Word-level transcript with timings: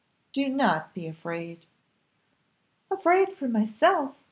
Do 0.33 0.49
not 0.49 0.95
be 0.95 1.05
afraid." 1.05 1.67
"Afraid 2.89 3.33
for 3.33 3.47
myself?" 3.47 4.15